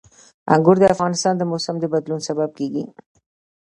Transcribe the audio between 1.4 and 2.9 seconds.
موسم د بدلون سبب کېږي.